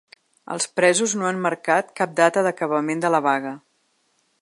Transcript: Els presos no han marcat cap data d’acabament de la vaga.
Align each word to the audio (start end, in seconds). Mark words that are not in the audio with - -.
Els 0.55 0.65
presos 0.79 1.13
no 1.19 1.27
han 1.31 1.43
marcat 1.45 1.93
cap 2.01 2.17
data 2.23 2.47
d’acabament 2.49 3.05
de 3.07 3.13
la 3.17 3.25
vaga. 3.31 3.57